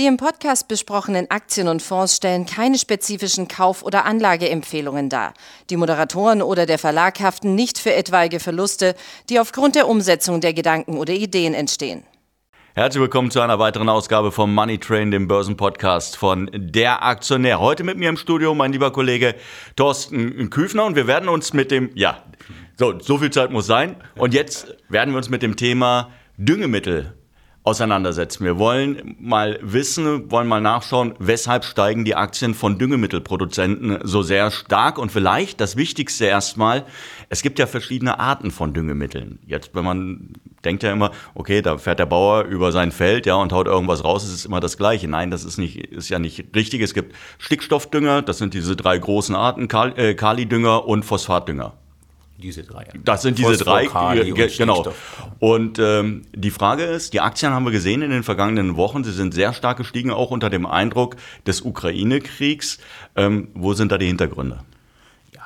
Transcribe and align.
Die 0.00 0.06
im 0.06 0.16
Podcast 0.16 0.66
besprochenen 0.66 1.30
Aktien 1.30 1.68
und 1.68 1.82
Fonds 1.82 2.16
stellen 2.16 2.46
keine 2.46 2.78
spezifischen 2.78 3.48
Kauf- 3.48 3.82
oder 3.82 4.06
Anlageempfehlungen 4.06 5.10
dar. 5.10 5.34
Die 5.68 5.76
Moderatoren 5.76 6.40
oder 6.40 6.64
der 6.64 6.78
Verlag 6.78 7.20
haften 7.20 7.54
nicht 7.54 7.78
für 7.78 7.92
etwaige 7.92 8.40
Verluste, 8.40 8.94
die 9.28 9.38
aufgrund 9.38 9.74
der 9.74 9.86
Umsetzung 9.86 10.40
der 10.40 10.54
Gedanken 10.54 10.96
oder 10.96 11.12
Ideen 11.12 11.52
entstehen. 11.52 12.02
Herzlich 12.72 13.02
willkommen 13.02 13.30
zu 13.30 13.42
einer 13.42 13.58
weiteren 13.58 13.90
Ausgabe 13.90 14.32
vom 14.32 14.54
Money 14.54 14.78
Train, 14.78 15.10
dem 15.10 15.28
Börsenpodcast 15.28 16.16
von 16.16 16.50
Der 16.54 17.04
Aktionär. 17.04 17.60
Heute 17.60 17.84
mit 17.84 17.98
mir 17.98 18.08
im 18.08 18.16
Studio 18.16 18.54
mein 18.54 18.72
lieber 18.72 18.92
Kollege 18.92 19.34
Thorsten 19.76 20.48
Küfner 20.48 20.86
und 20.86 20.96
wir 20.96 21.08
werden 21.08 21.28
uns 21.28 21.52
mit 21.52 21.70
dem, 21.70 21.90
ja, 21.94 22.22
so, 22.78 22.98
so 23.00 23.18
viel 23.18 23.30
Zeit 23.30 23.50
muss 23.50 23.66
sein. 23.66 23.96
Und 24.16 24.32
jetzt 24.32 24.74
werden 24.88 25.10
wir 25.10 25.18
uns 25.18 25.28
mit 25.28 25.42
dem 25.42 25.56
Thema 25.56 26.10
Düngemittel 26.38 27.19
auseinandersetzen. 27.62 28.44
Wir 28.44 28.58
wollen 28.58 29.16
mal 29.20 29.58
wissen, 29.62 30.30
wollen 30.30 30.48
mal 30.48 30.60
nachschauen, 30.60 31.14
weshalb 31.18 31.64
steigen 31.64 32.04
die 32.04 32.14
Aktien 32.14 32.54
von 32.54 32.78
Düngemittelproduzenten 32.78 33.98
so 34.02 34.22
sehr 34.22 34.50
stark 34.50 34.98
und 34.98 35.12
vielleicht 35.12 35.60
das 35.60 35.76
Wichtigste 35.76 36.24
erstmal, 36.24 36.86
es 37.28 37.42
gibt 37.42 37.58
ja 37.58 37.66
verschiedene 37.66 38.18
Arten 38.18 38.50
von 38.50 38.72
Düngemitteln. 38.72 39.40
Jetzt, 39.46 39.74
wenn 39.74 39.84
man 39.84 40.32
denkt 40.64 40.82
ja 40.82 40.92
immer, 40.92 41.10
okay, 41.34 41.60
da 41.60 41.76
fährt 41.76 41.98
der 41.98 42.06
Bauer 42.06 42.44
über 42.44 42.72
sein 42.72 42.92
Feld, 42.92 43.26
ja, 43.26 43.34
und 43.34 43.52
haut 43.52 43.66
irgendwas 43.66 44.04
raus, 44.04 44.24
es 44.24 44.32
ist 44.32 44.46
immer 44.46 44.60
das 44.60 44.78
Gleiche. 44.78 45.08
Nein, 45.08 45.30
das 45.30 45.44
ist 45.44 45.58
nicht, 45.58 45.76
ist 45.76 46.08
ja 46.08 46.18
nicht 46.18 46.54
richtig. 46.54 46.80
Es 46.80 46.94
gibt 46.94 47.14
Stickstoffdünger, 47.38 48.22
das 48.22 48.38
sind 48.38 48.54
diese 48.54 48.74
drei 48.74 48.96
großen 48.98 49.34
Arten, 49.34 49.68
Kal 49.68 49.98
äh, 49.98 50.14
Kalidünger 50.14 50.86
und 50.86 51.04
Phosphatdünger. 51.04 51.74
Diese 52.40 52.62
drei. 52.62 52.86
Das 53.04 53.22
sind 53.22 53.38
diese 53.38 53.56
drei, 53.56 53.86
Kali 53.86 54.32
genau. 54.32 54.92
Und 55.38 55.78
ähm, 55.78 56.22
die 56.34 56.50
Frage 56.50 56.84
ist, 56.84 57.12
die 57.12 57.20
Aktien 57.20 57.52
haben 57.52 57.64
wir 57.64 57.72
gesehen 57.72 58.02
in 58.02 58.10
den 58.10 58.22
vergangenen 58.22 58.76
Wochen, 58.76 59.04
sie 59.04 59.12
sind 59.12 59.34
sehr 59.34 59.52
stark 59.52 59.78
gestiegen, 59.78 60.10
auch 60.10 60.30
unter 60.30 60.50
dem 60.50 60.66
Eindruck 60.66 61.16
des 61.46 61.60
Ukraine-Kriegs. 61.62 62.78
Ähm, 63.16 63.48
wo 63.54 63.74
sind 63.74 63.92
da 63.92 63.98
die 63.98 64.06
Hintergründe? 64.06 64.60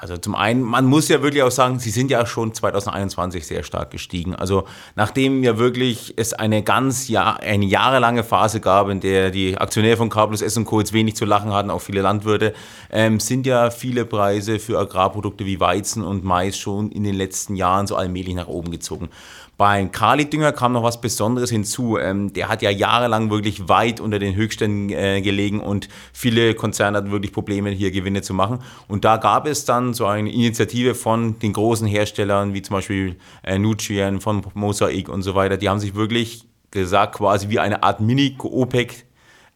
Also 0.00 0.16
zum 0.16 0.34
einen, 0.34 0.62
man 0.62 0.84
muss 0.84 1.08
ja 1.08 1.22
wirklich 1.22 1.42
auch 1.42 1.50
sagen, 1.50 1.78
sie 1.78 1.90
sind 1.90 2.10
ja 2.10 2.26
schon 2.26 2.52
2021 2.52 3.46
sehr 3.46 3.62
stark 3.62 3.90
gestiegen. 3.90 4.34
Also 4.34 4.64
nachdem 4.96 5.42
ja 5.42 5.56
wirklich 5.58 6.14
es 6.16 6.32
eine 6.32 6.62
ganz 6.62 7.08
Jahr, 7.08 7.40
eine 7.40 7.64
jahrelange 7.64 8.24
Phase 8.24 8.60
gab, 8.60 8.88
in 8.88 9.00
der 9.00 9.30
die 9.30 9.56
Aktionäre 9.56 9.96
von 9.96 10.10
K 10.10 10.26
plus 10.26 10.42
S 10.42 10.56
und 10.56 10.64
Co. 10.64 10.80
jetzt 10.80 10.92
wenig 10.92 11.16
zu 11.16 11.24
lachen 11.24 11.52
hatten, 11.52 11.70
auch 11.70 11.80
viele 11.80 12.02
Landwirte, 12.02 12.54
ähm, 12.90 13.20
sind 13.20 13.46
ja 13.46 13.70
viele 13.70 14.04
Preise 14.04 14.58
für 14.58 14.78
Agrarprodukte 14.78 15.46
wie 15.46 15.60
Weizen 15.60 16.04
und 16.04 16.24
Mais 16.24 16.58
schon 16.58 16.90
in 16.90 17.04
den 17.04 17.14
letzten 17.14 17.56
Jahren 17.56 17.86
so 17.86 17.96
allmählich 17.96 18.34
nach 18.34 18.48
oben 18.48 18.70
gezogen. 18.70 19.08
Beim 19.56 19.92
Kali-Dünger 19.92 20.52
kam 20.52 20.72
noch 20.72 20.82
was 20.82 21.00
Besonderes 21.00 21.50
hinzu. 21.50 21.96
Ähm, 21.98 22.32
der 22.32 22.48
hat 22.48 22.62
ja 22.62 22.70
jahrelang 22.70 23.30
wirklich 23.30 23.68
weit 23.68 24.00
unter 24.00 24.18
den 24.18 24.34
Höchstständen 24.34 24.90
äh, 24.90 25.22
gelegen 25.22 25.60
und 25.60 25.88
viele 26.12 26.54
Konzerne 26.54 26.98
hatten 26.98 27.12
wirklich 27.12 27.32
Probleme, 27.32 27.70
hier 27.70 27.90
Gewinne 27.90 28.22
zu 28.22 28.34
machen. 28.34 28.58
Und 28.88 29.04
da 29.04 29.16
gab 29.16 29.46
es 29.46 29.64
dann 29.64 29.94
so 29.94 30.06
eine 30.06 30.30
Initiative 30.32 30.94
von 30.94 31.38
den 31.38 31.52
großen 31.52 31.86
Herstellern, 31.86 32.54
wie 32.54 32.62
zum 32.62 32.74
Beispiel 32.74 33.16
äh, 33.44 33.58
Nutrien, 33.58 34.20
von 34.20 34.42
Mosaic 34.54 35.08
und 35.08 35.22
so 35.22 35.34
weiter. 35.34 35.56
Die 35.56 35.68
haben 35.68 35.80
sich 35.80 35.94
wirklich 35.94 36.46
gesagt, 36.70 37.14
quasi 37.14 37.48
wie 37.48 37.60
eine 37.60 37.82
Art 37.84 38.00
Mini-OPEC 38.00 39.04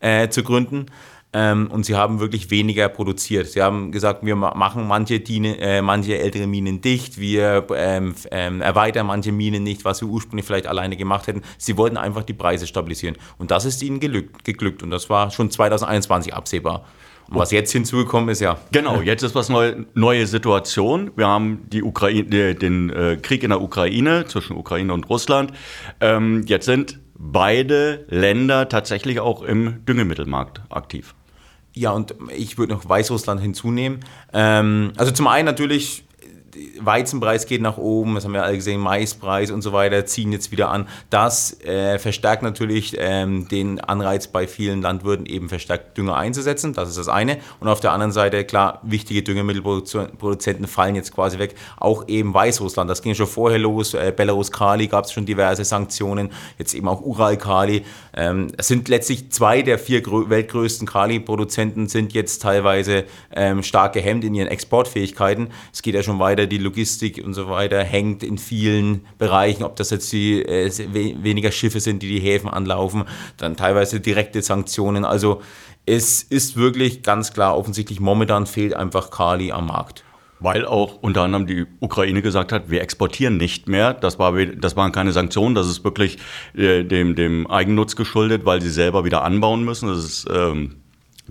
äh, 0.01 0.29
zu 0.29 0.45
gründen 0.45 0.87
ähm, 1.33 1.71
und 1.71 1.85
sie 1.85 1.95
haben 1.95 2.21
wirklich 2.21 2.51
weniger 2.51 2.89
produziert. 2.89 3.49
Sie 3.49 3.61
haben 3.61 3.93
gesagt, 3.93 4.25
wir 4.25 4.35
machen 4.35 4.89
manche, 4.89 5.21
Diene, 5.21 5.59
äh, 5.59 5.83
manche 5.83 6.19
ältere 6.19 6.47
Minen 6.47 6.81
dicht, 6.81 7.21
wir 7.21 7.67
ähm, 7.75 8.15
ähm, 8.31 8.63
erweitern 8.63 9.07
manche 9.07 9.31
Minen 9.31 9.63
nicht, 9.63 9.85
was 9.85 10.01
wir 10.01 10.09
ursprünglich 10.09 10.47
vielleicht 10.47 10.67
alleine 10.67 10.97
gemacht 10.97 11.27
hätten. 11.27 11.43
Sie 11.59 11.77
wollten 11.77 11.99
einfach 11.99 12.23
die 12.23 12.33
Preise 12.33 12.67
stabilisieren 12.67 13.17
und 13.37 13.51
das 13.51 13.67
ist 13.67 13.83
ihnen 13.83 14.01
gelückt, 14.01 14.45
geglückt 14.45 14.83
und 14.83 14.91
das 14.91 15.11
war 15.11 15.31
schon 15.31 15.51
2021 15.51 16.33
absehbar. 16.33 16.85
Und 17.31 17.37
was 17.37 17.51
jetzt 17.51 17.73
hinzugekommen 17.73 18.31
ist, 18.31 18.41
ja. 18.41 18.57
Genau, 18.73 19.03
jetzt 19.03 19.23
ist 19.23 19.35
was 19.35 19.51
neue, 19.51 19.85
neue 19.93 20.27
Situation. 20.27 21.11
Wir 21.15 21.27
haben 21.27 21.65
die 21.71 21.83
Ukraine, 21.83 22.55
den 22.55 22.89
äh, 22.89 23.19
Krieg 23.21 23.43
in 23.43 23.51
der 23.51 23.61
Ukraine 23.61 24.25
zwischen 24.27 24.57
Ukraine 24.57 24.95
und 24.95 25.11
Russland. 25.11 25.53
Ähm, 26.01 26.45
jetzt 26.47 26.65
sind 26.65 26.99
beide 27.19 28.07
Länder 28.09 28.69
tatsächlich 28.69 29.21
auch 29.21 29.43
im 29.43 29.85
Düngemittelmarkt 29.85 30.63
aktiv. 30.71 31.15
Ja, 31.75 31.91
und 31.91 32.15
ich 32.35 32.59
würde 32.59 32.73
noch 32.73 32.89
Weißrussland 32.89 33.41
hinzunehmen. 33.41 34.01
Ähm, 34.33 34.93
also 34.97 35.13
zum 35.13 35.27
einen 35.27 35.45
natürlich 35.45 36.05
Weizenpreis 36.81 37.47
geht 37.47 37.63
nach 37.63 37.79
oben, 37.79 38.15
das 38.15 38.25
haben 38.25 38.33
wir 38.33 38.43
alle 38.43 38.57
gesehen, 38.57 38.81
Maispreis 38.81 39.51
und 39.51 39.63
so 39.63 39.73
weiter 39.73 40.07
ziehen 40.07 40.33
jetzt 40.33 40.51
wieder 40.51 40.71
an. 40.71 40.89
Das 41.11 41.61
äh, 41.63 41.99
verstärkt 41.99 42.43
natürlich 42.43 42.97
ähm, 42.99 43.49
den 43.49 43.81
Anreiz 43.81 44.29
bei 44.29 44.47
vielen 44.47 44.83
Landwirten 44.83 45.27
eben 45.27 45.49
verstärkt 45.49 45.97
Dünger 45.97 46.17
einzusetzen. 46.17 46.73
Das 46.73 46.89
ist 46.89 46.99
das 46.99 47.09
eine. 47.09 47.39
Und 47.61 47.69
auf 47.69 47.81
der 47.81 47.93
anderen 47.93 48.13
Seite, 48.13 48.45
klar, 48.45 48.81
wichtige 48.83 49.23
Düngemittelproduzenten 49.23 50.67
fallen 50.67 50.95
jetzt 50.95 51.15
quasi 51.15 51.39
weg. 51.39 51.55
Auch 51.77 52.09
eben 52.09 52.35
Weißrussland, 52.35 52.91
das 52.91 53.03
ging 53.03 53.15
schon 53.15 53.27
vorher 53.27 53.59
los. 53.59 53.95
Äh, 53.95 54.13
Belarus 54.15 54.51
Kali 54.51 54.89
gab 54.89 55.05
es 55.05 55.13
schon 55.13 55.27
diverse 55.27 55.65
Sanktionen. 55.65 56.31
Jetzt 56.59 56.75
eben 56.75 56.89
auch 56.89 57.03
Ural 57.03 57.37
Kali. 57.37 57.85
Ähm, 58.17 58.49
es 58.57 58.69
sind 58.69 58.89
letztlich 58.89 59.31
zwei 59.31 59.63
der 59.63 59.79
vier 59.79 60.03
weltgrößten 60.05 60.87
Kali-Produzenten 60.87 61.89
sind 61.89 62.13
jetzt 62.13 62.43
teilweise 62.43 63.05
ähm, 63.35 63.63
stark 63.63 63.93
gehemmt 63.93 64.25
in 64.25 64.35
ihren 64.35 64.49
Exportfähigkeiten. 64.49 65.49
Es 65.73 65.83
geht 65.83 65.95
ja 65.95 66.03
schon 66.03 66.19
weiter 66.19 66.48
die 66.49 66.59
Logistik 66.59 67.23
und 67.25 67.35
so 67.35 67.49
weiter 67.49 67.83
hängt 67.83 68.23
in 68.23 68.39
vielen 68.39 69.07
Bereichen, 69.19 69.63
ob 69.63 69.77
das 69.77 69.91
jetzt 69.91 70.13
die 70.13 70.43
äh, 70.43 70.71
weniger 71.23 71.53
Schiffe 71.53 71.81
sind, 71.81 72.03
die 72.03 72.09
die 72.09 72.21
Häfen 72.21 72.49
anlaufen, 72.51 73.05
dann 73.37 73.57
teilweise 73.57 74.01
direkte 74.01 74.43
Sanktionen. 74.43 75.05
Also 75.05 75.43
es 75.87 76.23
ist 76.23 76.57
wirklich 76.57 77.03
ganz 77.03 77.33
klar 77.33 77.57
offensichtlich, 77.57 78.01
momentan 78.01 78.47
fehlt 78.47 78.75
einfach 78.75 79.11
Kali 79.11 79.53
am 79.53 79.67
Markt. 79.67 80.05
Weil 80.41 80.67
auch 80.67 81.03
unter 81.03 81.23
anderem 81.23 81.47
die 81.47 81.67
Ukraine 81.81 82.23
gesagt 82.23 82.53
hat, 82.53 82.71
wir 82.71 82.81
exportieren 82.81 83.39
nicht 83.39 83.69
mehr. 83.69 83.93
Das, 83.93 84.21
war, 84.21 84.33
das 84.33 84.77
waren 84.77 84.93
keine 84.93 85.11
Sanktionen, 85.11 85.57
das 85.57 85.67
ist 85.67 85.83
wirklich 85.83 86.19
äh, 86.55 86.85
dem, 86.85 87.17
dem 87.17 87.49
Eigennutz 87.49 87.97
geschuldet, 87.97 88.45
weil 88.45 88.63
sie 88.63 88.71
selber 88.71 89.05
wieder 89.05 89.25
anbauen 89.25 89.65
müssen. 89.65 89.89
Das 89.89 90.05
ist 90.05 90.29
ähm, 90.33 90.77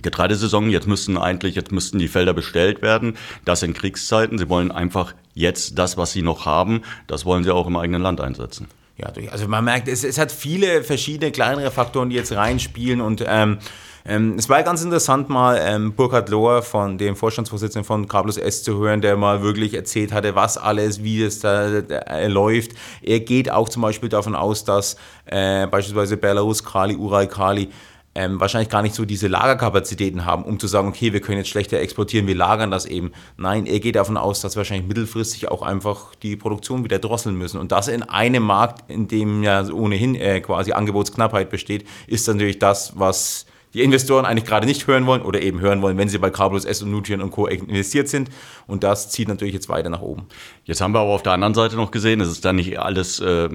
Getreidesaison, 0.01 0.69
jetzt 0.69 0.87
müssten 0.87 1.17
eigentlich, 1.17 1.55
jetzt 1.55 1.71
müssten 1.71 1.99
die 1.99 2.07
Felder 2.07 2.33
bestellt 2.33 2.81
werden. 2.81 3.17
Das 3.45 3.63
in 3.63 3.73
Kriegszeiten. 3.73 4.37
Sie 4.37 4.49
wollen 4.49 4.71
einfach 4.71 5.13
jetzt 5.33 5.77
das, 5.77 5.97
was 5.97 6.11
sie 6.11 6.21
noch 6.21 6.45
haben, 6.45 6.81
das 7.07 7.25
wollen 7.25 7.43
sie 7.43 7.51
auch 7.51 7.67
im 7.67 7.75
eigenen 7.77 8.01
Land 8.01 8.21
einsetzen. 8.21 8.67
Ja, 8.97 9.11
also 9.31 9.47
man 9.47 9.63
merkt, 9.63 9.87
es, 9.87 10.03
es 10.03 10.17
hat 10.17 10.31
viele 10.31 10.83
verschiedene 10.83 11.31
kleinere 11.31 11.69
Faktoren, 11.69 12.09
die 12.09 12.15
jetzt 12.15 12.31
reinspielen 12.31 12.99
und 12.99 13.23
ähm, 13.27 13.59
ähm, 14.07 14.35
es 14.37 14.47
war 14.47 14.63
ganz 14.63 14.81
interessant 14.83 15.27
mal 15.29 15.59
ähm, 15.61 15.93
Burkhard 15.93 16.29
Lohr 16.29 16.63
von 16.63 16.97
dem 16.97 17.15
Vorstandsvorsitzenden 17.15 17.85
von 17.85 18.07
Cablus 18.07 18.37
S 18.37 18.63
zu 18.63 18.79
hören, 18.79 19.01
der 19.01 19.17
mal 19.17 19.43
wirklich 19.43 19.73
erzählt 19.73 20.13
hatte, 20.13 20.33
was 20.33 20.57
alles, 20.57 21.03
wie 21.03 21.21
es 21.21 21.39
da, 21.39 21.81
da 21.81 22.25
läuft. 22.25 22.71
Er 23.01 23.19
geht 23.19 23.51
auch 23.51 23.67
zum 23.67 23.81
Beispiel 23.81 24.07
davon 24.07 24.33
aus, 24.33 24.63
dass 24.63 24.95
äh, 25.25 25.67
beispielsweise 25.67 26.15
Belarus, 26.15 26.63
Kali, 26.63 26.95
Ural, 26.95 27.27
Kali 27.27 27.69
ähm, 28.17 28.39
wahrscheinlich 28.39 28.69
gar 28.69 28.81
nicht 28.81 28.95
so 28.95 29.05
diese 29.05 29.27
Lagerkapazitäten 29.27 30.25
haben, 30.25 30.43
um 30.43 30.59
zu 30.59 30.65
sagen, 30.65 30.87
okay, 30.87 31.13
wir 31.13 31.21
können 31.21 31.37
jetzt 31.37 31.49
schlechter 31.49 31.79
exportieren, 31.79 32.25
wir 32.25 32.33
lagern 32.33 32.71
das 32.71 32.87
eben. 32.87 33.11
Nein, 33.37 33.67
er 33.67 33.79
geht 33.79 33.95
davon 33.95 34.17
aus, 34.17 34.41
dass 34.41 34.57
wahrscheinlich 34.57 34.87
mittelfristig 34.87 35.51
auch 35.51 35.61
einfach 35.61 36.15
die 36.15 36.35
Produktion 36.35 36.83
wieder 36.83 36.97
drosseln 36.97 37.37
müssen. 37.37 37.59
Und 37.59 37.71
das 37.71 37.87
in 37.87 38.01
einem 38.01 38.41
Markt, 38.41 38.89
in 38.89 39.07
dem 39.07 39.43
ja 39.43 39.63
ohnehin 39.69 40.15
äh, 40.15 40.41
quasi 40.41 40.71
Angebotsknappheit 40.71 41.51
besteht, 41.51 41.87
ist 42.07 42.27
natürlich 42.27 42.57
das, 42.57 42.93
was 42.97 43.45
die 43.75 43.83
Investoren 43.83 44.25
eigentlich 44.25 44.45
gerade 44.45 44.65
nicht 44.65 44.87
hören 44.87 45.05
wollen 45.05 45.21
oder 45.21 45.39
eben 45.39 45.59
hören 45.59 45.83
wollen, 45.83 45.99
wenn 45.99 46.09
sie 46.09 46.17
bei 46.17 46.31
Carblus 46.31 46.65
S 46.65 46.81
und 46.81 46.89
Nutrien 46.89 47.21
und 47.21 47.29
Co. 47.29 47.45
investiert 47.45 48.07
sind. 48.07 48.31
Und 48.65 48.83
das 48.83 49.11
zieht 49.11 49.27
natürlich 49.27 49.53
jetzt 49.53 49.69
weiter 49.69 49.89
nach 49.89 50.01
oben. 50.01 50.25
Jetzt 50.63 50.81
haben 50.81 50.93
wir 50.93 51.01
aber 51.01 51.11
auf 51.11 51.21
der 51.21 51.33
anderen 51.33 51.53
Seite 51.53 51.75
noch 51.75 51.91
gesehen, 51.91 52.19
es 52.19 52.29
ist 52.29 52.43
da 52.43 52.51
nicht 52.51 52.79
alles 52.79 53.19
äh, 53.19 53.49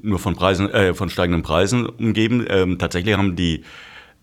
nur 0.00 0.20
von 0.20 0.36
Preisen, 0.36 0.70
äh, 0.70 0.94
von 0.94 1.10
steigenden 1.10 1.42
Preisen 1.42 1.86
umgeben. 1.86 2.46
Ähm, 2.48 2.78
tatsächlich 2.78 3.16
haben 3.16 3.34
die 3.34 3.64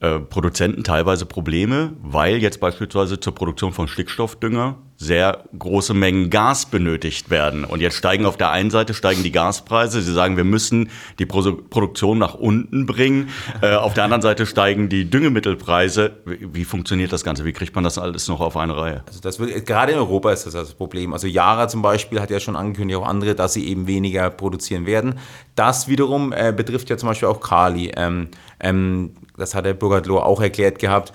äh, 0.03 0.19
Produzenten 0.19 0.83
teilweise 0.83 1.25
Probleme, 1.25 1.93
weil 2.01 2.35
jetzt 2.35 2.59
beispielsweise 2.59 3.21
zur 3.21 3.33
Produktion 3.33 3.71
von 3.71 3.87
Stickstoffdünger 3.87 4.75
sehr 5.03 5.43
große 5.57 5.93
Mengen 5.93 6.29
Gas 6.29 6.65
benötigt 6.65 7.29
werden. 7.29 7.65
Und 7.65 7.81
jetzt 7.81 7.95
steigen 7.95 8.25
auf 8.25 8.37
der 8.37 8.49
einen 8.49 8.71
Seite 8.71 8.93
steigen 8.93 9.21
die 9.21 9.31
Gaspreise. 9.31 10.01
Sie 10.01 10.13
sagen, 10.13 10.37
wir 10.37 10.43
müssen 10.43 10.89
die 11.19 11.25
Pro 11.25 11.43
Produktion 11.43 12.17
nach 12.17 12.35
unten 12.35 12.85
bringen. 12.85 13.29
Äh, 13.61 13.75
auf 13.75 13.93
der 13.93 14.05
anderen 14.05 14.21
Seite 14.21 14.45
steigen 14.45 14.89
die 14.89 15.09
Düngemittelpreise. 15.09 16.13
Wie, 16.25 16.53
wie, 16.53 16.65
funktioniert 16.65 17.11
das 17.11 17.23
Ganze? 17.23 17.45
Wie 17.45 17.51
kriegt 17.51 17.75
man 17.75 17.83
das 17.83 17.97
alles 17.97 18.27
noch 18.27 18.39
auf 18.39 18.55
eine 18.57 18.75
Reihe? 18.75 19.03
Also 19.05 19.19
das 19.19 19.39
wird, 19.39 19.65
gerade 19.65 19.91
in 19.91 19.97
Europa 19.97 20.31
ist 20.31 20.45
das 20.45 20.53
das 20.53 20.73
Problem. 20.73 21.13
Also 21.13 21.27
Yara 21.27 21.67
zum 21.67 21.81
Beispiel 21.81 22.21
hat 22.21 22.31
ja 22.31 22.39
schon 22.39 22.55
angekündigt, 22.55 22.97
auch 22.97 23.07
andere, 23.07 23.35
dass 23.35 23.53
sie 23.53 23.67
eben 23.67 23.87
weniger 23.87 24.29
produzieren 24.29 24.85
werden. 24.85 25.19
Das 25.55 25.87
wiederum 25.87 26.31
äh, 26.31 26.53
betrifft 26.55 26.89
ja 26.89 26.97
zum 26.97 27.09
Beispiel 27.09 27.27
auch 27.27 27.41
Kali. 27.41 27.91
Ähm, 27.95 28.29
ähm, 28.59 29.11
das 29.37 29.53
hat 29.53 29.65
der 29.65 29.73
Burkhard 29.73 30.05
Lohr 30.05 30.25
auch 30.25 30.41
erklärt 30.41 30.79
gehabt 30.79 31.11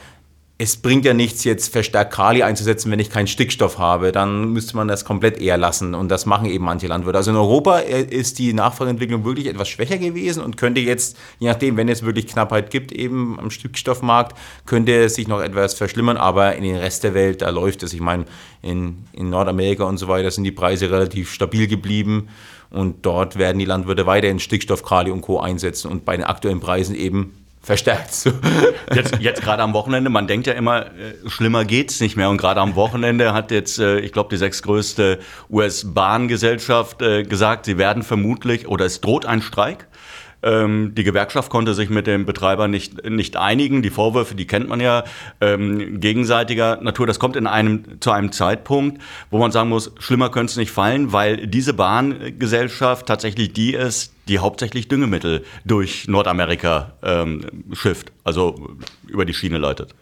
es 0.61 0.77
bringt 0.77 1.05
ja 1.05 1.15
nichts, 1.15 1.45
jetzt 1.45 1.73
verstärkt 1.73 2.13
Kali 2.13 2.43
einzusetzen, 2.43 2.91
wenn 2.91 2.99
ich 2.99 3.11
keinen 3.11 3.29
Stickstoff 3.29 3.79
habe. 3.79 4.11
Dann 4.11 4.53
müsste 4.53 4.77
man 4.77 4.89
das 4.89 5.05
komplett 5.05 5.41
eher 5.41 5.57
lassen. 5.57 5.95
Und 5.95 6.09
das 6.09 6.27
machen 6.27 6.47
eben 6.47 6.65
manche 6.65 6.89
Landwirte. 6.89 7.17
Also 7.17 7.31
in 7.31 7.37
Europa 7.37 7.79
äh, 7.79 8.03
ist 8.03 8.41
die 8.41 8.53
Nachfrageentwicklung 8.53 9.25
wirklich 9.25 9.47
etwas 9.47 9.69
schwächer 9.69 9.99
gewesen 9.99 10.43
und 10.43 10.57
könnte 10.57 10.81
jetzt, 10.81 11.17
je 11.39 11.47
nachdem, 11.47 11.77
wenn 11.77 11.89
es 11.89 12.03
wirklich 12.03 12.27
Knappheit 12.27 12.73
gibt, 12.73 12.91
eben 12.91 13.39
am 13.39 13.53
Stickstoffmarkt, 13.53 14.37
könnte 14.67 14.97
es 14.97 15.15
sich 15.15 15.29
noch 15.29 15.41
etwas 15.41 15.75
verschlimmern. 15.75 16.17
Aber 16.17 16.57
in 16.57 16.65
den 16.65 16.75
Rest 16.75 17.05
der 17.05 17.15
Welt, 17.15 17.41
da 17.43 17.51
läuft 17.51 17.85
es. 17.85 17.93
Ich 17.93 18.01
meine, 18.01 18.25
in, 18.61 19.05
in 19.13 19.31
Nordamerika 19.31 19.85
und 19.85 19.99
so 19.99 20.09
weiter 20.09 20.33
sind 20.33 20.43
die 20.43 20.51
Preise 20.51 20.91
relativ 20.91 21.33
stabil 21.33 21.69
geblieben. 21.69 22.31
Und 22.71 23.07
dort 23.07 23.39
werden 23.39 23.61
die 23.61 23.65
Landwirte 23.65 24.07
weiterhin 24.07 24.41
Stickstoff, 24.41 24.83
Kali 24.83 25.13
und 25.13 25.21
Co. 25.21 25.39
einsetzen 25.39 25.89
und 25.89 26.05
bei 26.05 26.17
den 26.17 26.25
aktuellen 26.25 26.59
Preisen 26.59 26.97
eben 26.97 27.33
verstärkt. 27.61 28.15
So. 28.15 28.31
Jetzt, 28.95 29.19
jetzt 29.21 29.43
gerade 29.43 29.63
am 29.63 29.75
Wochenende, 29.75 30.09
man 30.09 30.27
denkt 30.27 30.47
ja 30.47 30.55
immer, 30.55 30.87
äh, 30.87 31.15
schlimmer 31.27 31.65
geht's 31.65 32.01
nicht 32.01 32.17
mehr. 32.17 32.31
Und 32.31 32.39
gerade 32.39 32.61
am 32.61 32.75
Wochenende 32.75 33.35
hat 33.35 33.51
jetzt, 33.51 33.79
äh, 33.79 33.99
ich 34.01 34.13
glaube, 34.13 34.31
die 34.31 34.39
sechstgrößte 34.39 35.19
US-Bahngesellschaft 35.51 37.03
äh, 37.03 37.25
gesagt, 37.25 37.67
sie 37.67 37.77
werden 37.77 38.03
vermutlich, 38.03 38.67
oder 38.69 38.87
es 38.87 39.01
droht 39.03 39.27
ein 39.27 39.43
Streik. 39.43 39.87
Ähm, 40.43 40.95
die 40.95 41.05
Gewerkschaft 41.05 41.51
konnte 41.51 41.75
sich 41.75 41.91
mit 41.91 42.07
dem 42.07 42.27
Betreiber 42.27 42.69
nicht, 42.69 43.09
nicht 43.09 43.37
einigen. 43.37 43.83
Die 43.83 43.91
Vorwürfe, 43.91 44.35
die 44.35 44.47
kennt 44.47 44.69
man 44.69 44.81
ja, 44.81 45.05
ähm, 45.41 46.01
gegenseitiger 46.01 46.81
Natur. 46.81 47.07
Das 47.07 47.19
kommt 47.19 47.37
in 47.37 47.47
einem, 47.47 48.01
zu 48.01 48.11
einem 48.11 48.33
Zeitpunkt, 48.33 49.03
wo 49.31 49.39
man 49.39 49.51
sagen 49.51 49.69
muss, 49.69 49.93
schlimmer 49.99 50.31
könnte 50.31 50.53
es 50.53 50.57
nicht 50.57 50.71
fallen, 50.71 51.13
weil 51.13 51.47
diese 51.47 51.75
Bahngesellschaft 51.75 53.07
tatsächlich 53.07 53.53
die 53.53 53.75
ist, 53.75 54.13
die 54.29 54.39
hauptsächlich 54.39 54.89
Düngemittel 54.89 55.45
durch 55.65 56.07
Nordamerika 56.07 56.93
ähm, 57.03 57.47
schifft, 57.73 58.13
also 58.25 58.77
über 59.07 59.25
die 59.25 59.35
Schiene 59.35 59.59
leitet. 59.59 59.95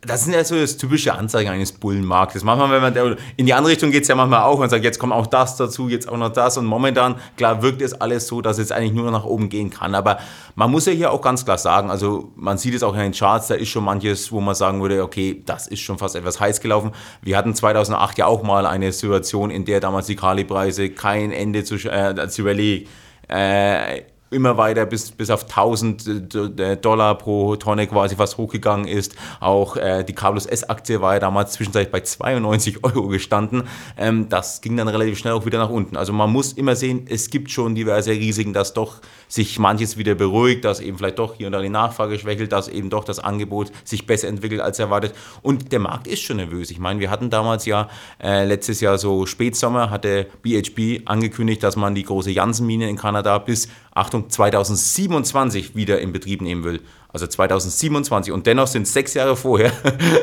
Das 0.00 0.24
sind 0.24 0.34
ja 0.34 0.44
so 0.44 0.56
das 0.56 0.76
typische 0.76 1.14
Anzeigen 1.14 1.50
eines 1.50 1.72
Bullenmarktes. 1.72 2.44
Manchmal, 2.44 2.70
wenn 2.70 2.94
man 2.94 3.16
in 3.36 3.46
die 3.46 3.54
andere 3.54 3.72
Richtung 3.72 3.90
geht 3.90 4.02
es 4.02 4.08
ja 4.08 4.14
manchmal 4.14 4.42
auch 4.42 4.58
und 4.58 4.68
sagt, 4.70 4.84
jetzt 4.84 4.98
kommt 4.98 5.12
auch 5.12 5.26
das 5.26 5.56
dazu, 5.56 5.88
jetzt 5.88 6.08
auch 6.08 6.16
noch 6.16 6.32
das. 6.32 6.56
Und 6.56 6.66
momentan, 6.66 7.16
klar, 7.36 7.62
wirkt 7.62 7.82
es 7.82 7.92
alles 7.92 8.26
so, 8.26 8.40
dass 8.40 8.58
es 8.58 8.72
eigentlich 8.72 8.92
nur 8.92 9.04
noch 9.04 9.20
nach 9.20 9.24
oben 9.24 9.48
gehen 9.48 9.70
kann. 9.70 9.94
Aber 9.94 10.18
man 10.54 10.70
muss 10.70 10.86
ja 10.86 10.92
hier 10.92 11.12
auch 11.12 11.22
ganz 11.22 11.44
klar 11.44 11.58
sagen, 11.58 11.90
also 11.90 12.32
man 12.36 12.58
sieht 12.58 12.74
es 12.74 12.82
auch 12.82 12.94
in 12.94 13.00
den 13.00 13.12
Charts, 13.12 13.48
da 13.48 13.54
ist 13.54 13.68
schon 13.68 13.84
manches, 13.84 14.32
wo 14.32 14.40
man 14.40 14.54
sagen 14.54 14.80
würde, 14.80 15.02
okay, 15.02 15.42
das 15.44 15.66
ist 15.66 15.80
schon 15.80 15.98
fast 15.98 16.16
etwas 16.16 16.40
heiß 16.40 16.60
gelaufen. 16.60 16.92
Wir 17.22 17.36
hatten 17.36 17.54
2008 17.54 18.18
ja 18.18 18.26
auch 18.26 18.42
mal 18.42 18.66
eine 18.66 18.92
Situation, 18.92 19.50
in 19.50 19.64
der 19.64 19.80
damals 19.80 20.06
die 20.06 20.16
Kali-Preise 20.16 20.90
kein 20.90 21.32
Ende 21.32 21.64
zu, 21.64 21.76
äh, 21.76 22.28
zu 22.28 22.44
Rallye 22.44 22.86
äh, 23.28 24.02
immer 24.30 24.56
weiter 24.56 24.86
bis, 24.86 25.10
bis 25.10 25.30
auf 25.30 25.44
1000 25.44 26.34
äh, 26.60 26.76
Dollar 26.76 27.16
pro 27.16 27.56
Tonne 27.56 27.86
quasi 27.86 28.16
fast 28.16 28.38
hochgegangen 28.38 28.86
ist. 28.86 29.16
Auch 29.40 29.76
äh, 29.76 30.04
die 30.04 30.14
Carlos 30.14 30.46
S-Aktie 30.46 31.00
war 31.00 31.14
ja 31.14 31.20
damals 31.20 31.52
zwischenzeitlich 31.52 31.90
bei 31.90 32.00
92 32.00 32.84
Euro 32.84 33.08
gestanden. 33.08 33.64
Ähm, 33.96 34.28
das 34.28 34.60
ging 34.60 34.76
dann 34.76 34.88
relativ 34.88 35.18
schnell 35.18 35.32
auch 35.32 35.46
wieder 35.46 35.58
nach 35.58 35.70
unten. 35.70 35.96
Also 35.96 36.12
man 36.12 36.30
muss 36.30 36.52
immer 36.52 36.76
sehen, 36.76 37.06
es 37.08 37.30
gibt 37.30 37.50
schon 37.50 37.74
diverse 37.74 38.12
Risiken, 38.12 38.52
dass 38.52 38.72
doch 38.72 39.00
sich 39.28 39.58
manches 39.58 39.96
wieder 39.96 40.14
beruhigt, 40.14 40.64
dass 40.64 40.80
eben 40.80 40.98
vielleicht 40.98 41.18
doch 41.18 41.34
hier 41.34 41.46
und 41.46 41.52
da 41.52 41.60
die 41.60 41.68
Nachfrage 41.68 42.18
schwächelt, 42.18 42.52
dass 42.52 42.68
eben 42.68 42.90
doch 42.90 43.04
das 43.04 43.18
Angebot 43.18 43.70
sich 43.84 44.06
besser 44.06 44.28
entwickelt 44.28 44.60
als 44.60 44.78
erwartet. 44.78 45.14
Und 45.42 45.72
der 45.72 45.78
Markt 45.78 46.06
ist 46.06 46.22
schon 46.22 46.36
nervös. 46.36 46.70
Ich 46.70 46.78
meine, 46.78 47.00
wir 47.00 47.10
hatten 47.10 47.30
damals 47.30 47.64
ja 47.66 47.88
äh, 48.22 48.44
letztes 48.44 48.80
Jahr 48.80 48.98
so 48.98 49.26
Spätsommer, 49.26 49.90
hatte 49.90 50.26
BHP 50.42 51.02
angekündigt, 51.04 51.62
dass 51.62 51.76
man 51.76 51.94
die 51.94 52.02
große 52.02 52.30
Janssen-Mine 52.30 52.88
in 52.88 52.96
Kanada 52.96 53.38
bis, 53.38 53.68
Achtung, 54.00 54.30
2027 54.30 55.76
wieder 55.76 56.00
in 56.00 56.12
Betrieb 56.12 56.40
nehmen 56.40 56.64
will. 56.64 56.80
Also 57.12 57.26
2027. 57.26 58.32
Und 58.32 58.46
dennoch 58.46 58.66
sind 58.66 58.88
sechs 58.88 59.14
Jahre 59.14 59.36
vorher 59.36 59.72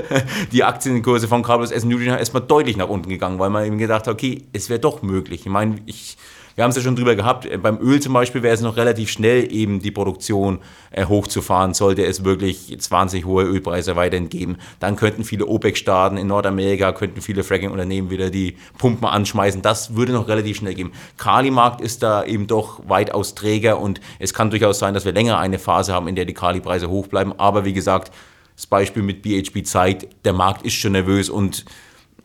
die 0.51 0.63
Aktienkurse 0.63 1.27
von 1.27 1.43
Carlos 1.43 1.71
S. 1.71 1.83
Nugent 1.83 2.07
erstmal 2.07 2.41
deutlich 2.41 2.75
nach 2.75 2.89
unten 2.89 3.09
gegangen, 3.09 3.39
weil 3.39 3.49
man 3.49 3.65
eben 3.65 3.77
gedacht 3.77 4.07
hat, 4.07 4.13
okay, 4.13 4.45
es 4.51 4.69
wäre 4.69 4.79
doch 4.79 5.01
möglich. 5.01 5.41
Ich 5.41 5.51
meine, 5.51 5.77
ich 5.85 6.17
wir 6.57 6.63
haben 6.63 6.71
es 6.71 6.75
ja 6.75 6.81
schon 6.81 6.95
drüber 6.95 7.15
gehabt, 7.15 7.45
äh, 7.45 7.57
beim 7.57 7.79
Öl 7.79 7.99
zum 7.99 8.13
Beispiel 8.13 8.41
wäre 8.41 8.55
es 8.55 8.61
noch 8.61 8.77
relativ 8.77 9.11
schnell 9.11 9.53
eben 9.53 9.79
die 9.79 9.91
Produktion 9.91 10.57
äh, 10.89 11.05
hochzufahren, 11.05 11.75
sollte 11.75 12.03
es 12.03 12.23
wirklich 12.23 12.75
20 12.79 13.25
hohe 13.25 13.43
Ölpreise 13.43 13.95
weiterhin 13.95 14.27
geben. 14.27 14.57
Dann 14.79 14.95
könnten 14.95 15.23
viele 15.23 15.45
OPEC-Staaten 15.45 16.17
in 16.17 16.25
Nordamerika, 16.25 16.93
könnten 16.93 17.21
viele 17.21 17.43
Fracking-Unternehmen 17.43 18.09
wieder 18.09 18.31
die 18.31 18.57
Pumpen 18.79 19.07
anschmeißen. 19.07 19.61
Das 19.61 19.95
würde 19.95 20.13
noch 20.13 20.27
relativ 20.27 20.57
schnell 20.57 20.73
gehen. 20.73 20.93
Kali-Markt 21.17 21.79
ist 21.79 22.01
da 22.01 22.23
eben 22.25 22.47
doch 22.47 22.81
weitaus 22.89 23.35
träger 23.35 23.79
und 23.79 24.01
es 24.17 24.33
kann 24.33 24.49
durchaus 24.49 24.79
sein, 24.79 24.95
dass 24.95 25.05
wir 25.05 25.11
länger 25.11 25.37
eine 25.37 25.59
Phase 25.59 25.93
haben, 25.93 26.07
in 26.07 26.15
der 26.15 26.25
die 26.25 26.33
Kali-Preise 26.33 26.89
hoch 26.89 27.05
bleiben. 27.05 27.33
Aber 27.37 27.65
wie 27.65 27.73
gesagt, 27.73 28.11
das 28.55 28.65
Beispiel 28.65 29.03
mit 29.03 29.21
BHP 29.21 29.63
zeigt, 29.63 30.07
der 30.25 30.33
Markt 30.33 30.65
ist 30.65 30.73
schon 30.73 30.93
nervös 30.93 31.29
und 31.29 31.65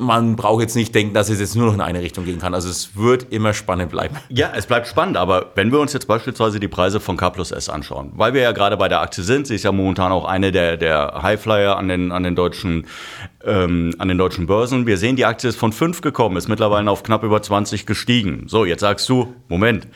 man 0.02 0.36
braucht 0.36 0.60
jetzt 0.60 0.76
nicht 0.76 0.94
denken, 0.94 1.14
dass 1.14 1.30
es 1.30 1.40
jetzt 1.40 1.56
nur 1.56 1.66
noch 1.66 1.74
in 1.74 1.80
eine 1.80 2.00
Richtung 2.00 2.24
gehen 2.24 2.38
kann. 2.38 2.54
Also 2.54 2.68
es 2.68 2.96
wird 2.96 3.32
immer 3.32 3.54
spannend 3.54 3.90
bleiben. 3.90 4.16
Ja, 4.28 4.52
es 4.54 4.66
bleibt 4.66 4.86
spannend, 4.86 5.16
aber 5.16 5.52
wenn 5.54 5.72
wir 5.72 5.80
uns 5.80 5.92
jetzt 5.92 6.06
beispielsweise 6.06 6.60
die 6.60 6.68
Preise 6.68 7.00
von 7.00 7.16
K 7.16 7.30
plus 7.30 7.50
S 7.50 7.68
anschauen, 7.68 8.12
weil 8.14 8.34
wir 8.34 8.42
ja 8.42 8.52
gerade 8.52 8.76
bei 8.76 8.88
der 8.88 9.00
Aktie 9.00 9.24
sind, 9.24 9.46
sie 9.46 9.54
ist 9.54 9.62
ja 9.62 9.72
momentan 9.72 10.12
auch 10.12 10.24
eine 10.24 10.52
der, 10.52 10.76
der 10.76 11.22
Highflyer 11.22 11.76
an 11.76 11.88
den, 11.88 12.12
an, 12.12 12.22
den 12.22 12.34
deutschen, 12.34 12.86
ähm, 13.44 13.94
an 13.98 14.08
den 14.08 14.18
deutschen 14.18 14.46
Börsen. 14.46 14.86
Wir 14.86 14.98
sehen, 14.98 15.16
die 15.16 15.24
Aktie 15.24 15.48
ist 15.48 15.58
von 15.58 15.72
5 15.72 16.00
gekommen, 16.00 16.36
ist 16.36 16.48
mittlerweile 16.48 16.90
auf 16.90 17.02
knapp 17.02 17.22
über 17.22 17.40
20 17.40 17.86
gestiegen. 17.86 18.44
So, 18.48 18.64
jetzt 18.64 18.80
sagst 18.80 19.08
du, 19.08 19.34
Moment, 19.48 19.86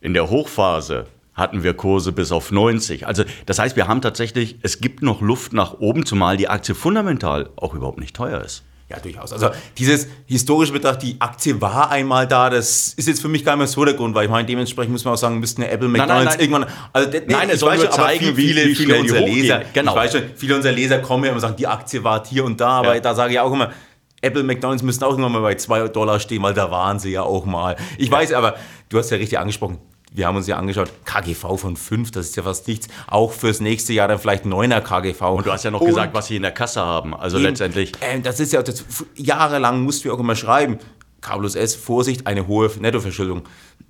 in 0.00 0.14
der 0.14 0.30
Hochphase 0.30 1.06
hatten 1.34 1.62
wir 1.62 1.74
Kurse 1.74 2.12
bis 2.12 2.32
auf 2.32 2.52
90. 2.52 3.06
Also 3.06 3.24
das 3.46 3.58
heißt, 3.58 3.76
wir 3.76 3.88
haben 3.88 4.00
tatsächlich, 4.00 4.58
es 4.62 4.80
gibt 4.80 5.02
noch 5.02 5.20
Luft 5.20 5.52
nach 5.52 5.74
oben, 5.74 6.06
zumal 6.06 6.36
die 6.36 6.48
Aktie 6.48 6.74
fundamental 6.74 7.50
auch 7.56 7.74
überhaupt 7.74 7.98
nicht 7.98 8.14
teuer 8.14 8.40
ist. 8.40 8.62
Ja, 8.94 9.02
durchaus. 9.02 9.32
Also 9.32 9.50
dieses 9.76 10.08
historische 10.26 10.72
Betracht, 10.72 11.02
die 11.02 11.16
Aktie 11.18 11.60
war 11.60 11.90
einmal 11.90 12.26
da, 12.26 12.50
das 12.50 12.94
ist 12.94 13.08
jetzt 13.08 13.20
für 13.20 13.28
mich 13.28 13.44
gar 13.44 13.52
nicht 13.52 13.58
mehr 13.58 13.66
so 13.66 13.84
der 13.84 13.94
Grund, 13.94 14.14
weil 14.14 14.24
ich 14.24 14.30
meine, 14.30 14.46
dementsprechend 14.46 14.92
muss 14.92 15.04
man 15.04 15.14
auch 15.14 15.18
sagen, 15.18 15.38
müssten 15.38 15.62
Apple, 15.62 15.88
McDonalds 15.88 16.08
nein, 16.08 16.24
nein, 16.24 16.24
nein. 16.24 16.40
irgendwann. 16.40 16.90
Also, 16.92 17.10
nee, 17.10 17.22
nein, 17.26 17.50
es 17.50 17.60
soll 17.60 17.76
nur 17.76 17.90
zeigen, 17.90 18.36
wie, 18.36 18.46
viele, 18.48 18.66
wie 18.66 18.74
viele 18.74 18.98
unserer 18.98 19.20
Leser, 19.20 19.62
genau. 19.72 19.92
ich 19.92 19.96
weiß 19.98 20.12
schon, 20.12 20.22
viele 20.36 20.56
unserer 20.56 20.72
Leser 20.72 20.98
kommen 20.98 21.24
ja 21.24 21.32
und 21.32 21.40
sagen, 21.40 21.56
die 21.56 21.66
Aktie 21.66 22.02
war 22.04 22.24
hier 22.26 22.44
und 22.44 22.60
da, 22.60 22.68
aber 22.68 22.94
ja. 22.94 23.00
da 23.00 23.14
sage 23.14 23.32
ich 23.32 23.40
auch 23.40 23.52
immer, 23.52 23.72
Apple, 24.20 24.42
McDonalds 24.42 24.82
müssen 24.82 25.04
auch 25.04 25.10
irgendwann 25.10 25.32
mal 25.32 25.42
bei 25.42 25.54
2 25.54 25.88
Dollar 25.88 26.18
stehen, 26.18 26.42
weil 26.42 26.54
da 26.54 26.70
waren 26.70 26.98
sie 26.98 27.10
ja 27.10 27.22
auch 27.22 27.44
mal. 27.44 27.76
Ich 27.98 28.08
ja. 28.08 28.12
weiß 28.12 28.32
aber, 28.32 28.56
du 28.88 28.98
hast 28.98 29.10
ja 29.10 29.18
richtig 29.18 29.38
angesprochen, 29.38 29.78
wir 30.14 30.28
haben 30.28 30.36
uns 30.36 30.46
ja 30.46 30.56
angeschaut, 30.56 30.92
KGV 31.04 31.56
von 31.56 31.76
5, 31.76 32.12
das 32.12 32.26
ist 32.26 32.36
ja 32.36 32.44
fast 32.44 32.68
nichts. 32.68 32.86
Auch 33.08 33.32
fürs 33.32 33.58
nächste 33.58 33.92
Jahr 33.92 34.06
dann 34.06 34.20
vielleicht 34.20 34.44
9er 34.44 34.80
KGV. 34.80 35.20
Und 35.22 35.44
du 35.44 35.50
hast 35.50 35.64
ja 35.64 35.72
noch 35.72 35.80
und 35.80 35.88
gesagt, 35.88 36.14
was 36.14 36.28
sie 36.28 36.36
in 36.36 36.42
der 36.42 36.52
Kasse 36.52 36.80
haben. 36.80 37.16
Also 37.16 37.38
eben, 37.38 37.46
letztendlich. 37.46 37.92
Äh, 38.00 38.20
das 38.20 38.38
ist 38.38 38.52
ja, 38.52 38.62
das, 38.62 38.84
jahrelang 39.16 39.82
mussten 39.82 40.04
wir 40.04 40.14
auch 40.14 40.20
immer 40.20 40.36
schreiben, 40.36 40.78
K 41.24 41.38
plus 41.38 41.54
S, 41.56 41.74
Vorsicht, 41.74 42.26
eine 42.26 42.46
hohe 42.46 42.70
Nettoverschuldung 42.78 43.42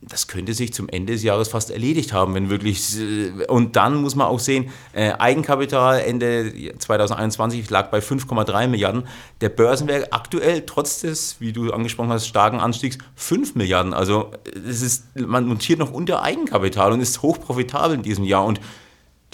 das 0.09 0.27
könnte 0.27 0.53
sich 0.55 0.73
zum 0.75 0.89
Ende 0.89 1.13
des 1.13 1.23
Jahres 1.23 1.49
fast 1.49 1.71
erledigt 1.71 2.13
haben, 2.13 2.35
wenn 2.35 2.51
wirklich. 2.51 2.99
Äh, 2.99 3.47
und 3.49 3.77
dann 3.77 3.97
muss 4.03 4.15
man 4.15 4.27
auch 4.27 4.39
sehen, 4.39 4.71
äh, 4.93 5.13
Eigenkapital 5.13 6.01
Ende 6.01 6.75
2021 6.79 7.69
lag 7.71 7.91
bei 7.91 8.01
5,3 8.01 8.69
Milliarden. 8.69 9.05
Der 9.41 9.49
Börsenwert 9.49 10.13
aktuell, 10.13 10.65
trotz 10.67 11.01
des, 11.01 11.37
wie 11.41 11.53
du 11.53 11.73
angesprochen 11.73 12.11
hast, 12.11 12.27
starken 12.27 12.61
Anstiegs, 12.61 12.99
5 13.17 13.55
Milliarden. 13.55 13.95
Also 13.95 14.31
es 14.69 14.83
ist, 14.83 15.05
man 15.19 15.47
montiert 15.47 15.79
noch 15.79 15.93
unter 15.93 16.23
Eigenkapital 16.23 16.93
und 16.93 17.01
ist 17.01 17.23
hochprofitabel 17.23 17.97
in 17.97 18.03
diesem 18.03 18.25
Jahr. 18.25 18.45
Und 18.45 18.61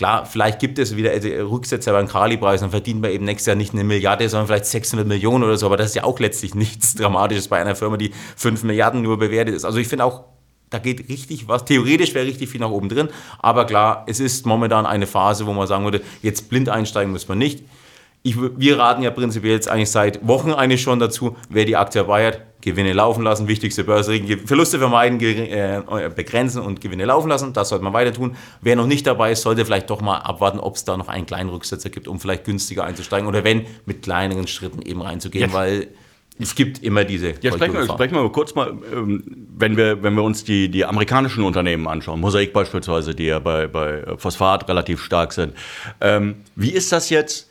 Klar, 0.00 0.24
vielleicht 0.24 0.60
gibt 0.60 0.78
es 0.78 0.96
wieder 0.96 1.12
Rücksetzer 1.12 1.92
beim 1.92 2.08
Kali-Preis, 2.08 2.62
dann 2.62 2.70
verdient 2.70 3.02
man 3.02 3.10
eben 3.10 3.26
nächstes 3.26 3.48
Jahr 3.48 3.54
nicht 3.54 3.74
eine 3.74 3.84
Milliarde, 3.84 4.26
sondern 4.30 4.46
vielleicht 4.46 4.64
600 4.64 5.06
Millionen 5.06 5.44
oder 5.44 5.58
so, 5.58 5.66
aber 5.66 5.76
das 5.76 5.88
ist 5.88 5.94
ja 5.94 6.04
auch 6.04 6.18
letztlich 6.18 6.54
nichts 6.54 6.94
Dramatisches 6.94 7.48
bei 7.48 7.60
einer 7.60 7.76
Firma, 7.76 7.98
die 7.98 8.10
5 8.36 8.62
Milliarden 8.62 9.02
nur 9.02 9.18
bewertet 9.18 9.54
ist. 9.54 9.66
Also 9.66 9.76
ich 9.76 9.88
finde 9.88 10.06
auch 10.06 10.24
da 10.70 10.78
geht 10.78 11.10
richtig 11.10 11.48
was. 11.48 11.66
Theoretisch 11.66 12.14
wäre 12.14 12.24
richtig 12.24 12.48
viel 12.48 12.62
nach 12.62 12.70
oben 12.70 12.88
drin. 12.88 13.10
Aber 13.40 13.66
klar, 13.66 14.06
es 14.06 14.20
ist 14.20 14.46
momentan 14.46 14.86
eine 14.86 15.06
Phase, 15.06 15.46
wo 15.46 15.52
man 15.52 15.66
sagen 15.66 15.84
würde, 15.84 16.00
jetzt 16.22 16.48
blind 16.48 16.70
einsteigen 16.70 17.12
muss 17.12 17.28
man 17.28 17.36
nicht. 17.36 17.62
Ich, 18.22 18.36
wir 18.40 18.78
raten 18.78 19.02
ja 19.02 19.10
prinzipiell 19.10 19.52
jetzt 19.52 19.68
eigentlich 19.68 19.90
seit 19.90 20.26
Wochen 20.26 20.52
eigentlich 20.52 20.80
schon 20.80 20.98
dazu, 20.98 21.36
wer 21.50 21.66
die 21.66 21.76
Aktie 21.76 22.00
erweitert, 22.00 22.40
Gewinne 22.60 22.92
laufen 22.92 23.22
lassen, 23.22 23.48
wichtigste 23.48 23.84
Börsenregeln, 23.84 24.46
Verluste 24.46 24.78
vermeiden, 24.78 25.20
äh, 25.20 25.82
begrenzen 26.14 26.62
und 26.62 26.80
Gewinne 26.80 27.04
laufen 27.04 27.28
lassen. 27.28 27.52
Das 27.52 27.70
sollte 27.70 27.84
man 27.84 27.92
weiter 27.92 28.12
tun. 28.12 28.36
Wer 28.60 28.76
noch 28.76 28.86
nicht 28.86 29.06
dabei 29.06 29.32
ist, 29.32 29.42
sollte 29.42 29.64
vielleicht 29.64 29.90
doch 29.90 30.00
mal 30.00 30.18
abwarten, 30.18 30.60
ob 30.60 30.76
es 30.76 30.84
da 30.84 30.96
noch 30.96 31.08
einen 31.08 31.26
kleinen 31.26 31.50
Rücksetzer 31.50 31.90
gibt, 31.90 32.08
um 32.08 32.20
vielleicht 32.20 32.44
günstiger 32.44 32.84
einzusteigen 32.84 33.28
oder 33.28 33.44
wenn, 33.44 33.66
mit 33.86 34.02
kleineren 34.02 34.46
Schritten 34.46 34.82
eben 34.82 35.02
reinzugehen, 35.02 35.50
ja. 35.50 35.56
weil 35.56 35.88
es 36.38 36.54
gibt 36.54 36.82
immer 36.82 37.04
diese. 37.04 37.34
Ja, 37.42 37.52
sprechen 37.52 37.74
wir, 37.74 37.84
sprechen 37.84 38.14
wir 38.14 38.28
kurz 38.30 38.54
mal, 38.54 38.72
ähm, 38.92 39.22
wenn 39.56 39.76
wir, 39.76 40.02
wenn 40.02 40.14
wir 40.14 40.22
uns 40.22 40.42
die, 40.42 40.70
die 40.70 40.84
amerikanischen 40.84 41.44
Unternehmen 41.44 41.86
anschauen, 41.86 42.18
Mosaik 42.20 42.52
beispielsweise, 42.52 43.14
die 43.14 43.26
ja 43.26 43.38
bei, 43.38 43.66
bei 43.66 44.04
Phosphat 44.16 44.66
relativ 44.68 45.02
stark 45.02 45.34
sind. 45.34 45.52
Ähm, 46.00 46.36
wie 46.56 46.70
ist 46.70 46.92
das 46.92 47.10
jetzt? 47.10 47.49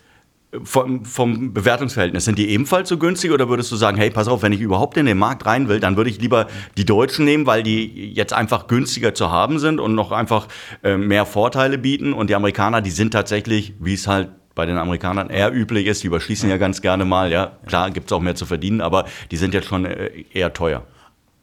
Vom, 0.64 1.06
vom 1.06 1.54
Bewertungsverhältnis, 1.54 2.26
sind 2.26 2.40
die 2.40 2.50
ebenfalls 2.50 2.90
so 2.90 2.98
günstig 2.98 3.32
oder 3.32 3.50
würdest 3.50 3.72
du 3.72 3.76
sagen, 3.76 3.98
hey, 3.98 4.10
pass 4.10 4.28
auf, 4.28 4.42
wenn 4.42 4.52
ich 4.52 4.62
überhaupt 4.62 4.98
in 4.98 5.06
den 5.06 5.20
Markt 5.20 5.46
rein 5.46 5.70
will, 5.70 5.80
dann 5.80 5.96
würde 5.96 6.10
ich 6.10 6.20
lieber 6.20 6.48
die 6.76 6.86
Deutschen 6.86 7.24
nehmen, 7.26 7.46
weil 7.46 7.62
die 7.62 8.12
jetzt 8.14 8.34
einfach 8.34 8.66
günstiger 8.66 9.14
zu 9.14 9.30
haben 9.30 9.60
sind 9.60 9.80
und 9.80 9.94
noch 9.94 10.12
einfach 10.12 10.48
äh, 10.84 10.98
mehr 10.98 11.28
Vorteile 11.28 11.78
bieten 11.78 12.14
und 12.14 12.32
die 12.32 12.36
Amerikaner, 12.36 12.82
die 12.82 12.90
sind 12.90 13.12
tatsächlich, 13.12 13.76
wie 13.80 13.94
es 13.94 14.08
halt 14.08 14.30
bei 14.60 14.66
den 14.66 14.78
Amerikanern 14.78 15.30
eher 15.30 15.54
üblich 15.54 15.86
ist. 15.86 16.04
Die 16.04 16.08
überschießen 16.08 16.50
ja 16.50 16.58
ganz 16.58 16.82
gerne 16.82 17.06
mal. 17.06 17.32
Ja, 17.32 17.54
klar, 17.66 17.92
gibt 17.92 18.08
es 18.08 18.12
auch 18.12 18.20
mehr 18.20 18.36
zu 18.36 18.46
verdienen, 18.46 18.82
aber 18.82 19.06
die 19.32 19.38
sind 19.38 19.54
jetzt 19.54 19.68
schon 19.68 19.86
äh, 19.86 20.26
eher 20.34 20.52
teuer. 20.52 20.84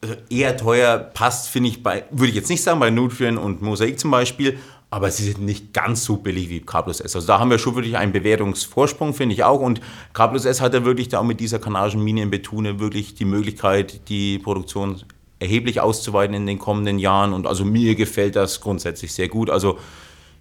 Also 0.02 0.16
eher 0.28 0.56
teuer 0.56 0.98
passt, 0.98 1.48
finde 1.48 1.70
ich, 1.70 1.82
bei, 1.82 2.04
würde 2.10 2.28
ich 2.28 2.34
jetzt 2.34 2.50
nicht 2.50 2.62
sagen, 2.62 2.78
bei 2.78 2.90
Nutrien 2.90 3.38
und 3.38 3.62
Mosaik 3.62 3.98
zum 3.98 4.10
Beispiel, 4.10 4.58
aber 4.90 5.10
sie 5.10 5.24
sind 5.24 5.40
nicht 5.40 5.72
ganz 5.72 6.04
so 6.04 6.16
billig 6.16 6.48
wie 6.48 6.60
K 6.60 6.82
plus 6.82 7.00
S. 7.00 7.16
Also 7.16 7.26
da 7.26 7.38
haben 7.38 7.50
wir 7.50 7.58
schon 7.58 7.74
wirklich 7.74 7.96
einen 7.96 8.12
Bewertungsvorsprung, 8.12 9.14
finde 9.14 9.34
ich 9.34 9.42
auch. 9.42 9.60
Und 9.60 9.80
K 10.12 10.28
plus 10.28 10.44
S 10.44 10.60
hat 10.60 10.74
ja 10.74 10.84
wirklich 10.84 11.08
da 11.08 11.20
auch 11.20 11.24
mit 11.24 11.40
dieser 11.40 11.58
kanadischen 11.58 12.02
Mine 12.02 12.22
in 12.22 12.30
Betune 12.30 12.78
wirklich 12.78 13.14
die 13.14 13.24
Möglichkeit, 13.24 14.08
die 14.08 14.38
Produktion 14.38 15.02
erheblich 15.38 15.80
auszuweiten 15.80 16.34
in 16.34 16.46
den 16.46 16.58
kommenden 16.58 16.98
Jahren. 16.98 17.32
Und 17.32 17.46
also 17.46 17.64
mir 17.64 17.94
gefällt 17.94 18.36
das 18.36 18.60
grundsätzlich 18.60 19.12
sehr 19.12 19.28
gut. 19.28 19.50
Also 19.50 19.78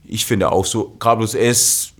ich 0.05 0.25
finde 0.25 0.51
auch 0.51 0.65
so, 0.65 0.95
K 0.99 1.15
plus 1.15 1.33
S 1.33 1.94